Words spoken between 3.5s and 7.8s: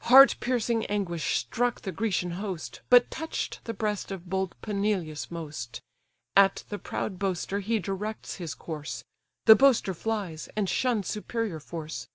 the breast of bold Peneleus most; At the proud boaster he